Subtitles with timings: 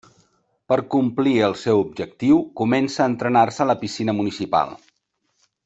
[0.71, 4.77] Per complir el seu objectiu, comença a entrenar-se a la piscina municipal.